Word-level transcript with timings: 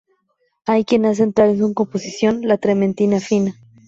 Hay 0.65 0.83
quien 0.83 1.05
hace 1.05 1.21
entrar 1.21 1.49
en 1.49 1.59
su 1.59 1.73
composición 1.75 2.41
la 2.47 2.57
trementina 2.57 3.19
fina. 3.19 3.53